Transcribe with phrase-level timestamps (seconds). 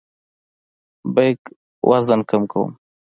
[1.15, 1.39] بیک
[1.89, 2.69] وزن کوم.